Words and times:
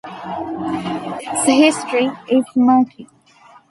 Its 0.03 1.45
history 1.45 2.09
is 2.27 2.43
murky. 2.55 3.07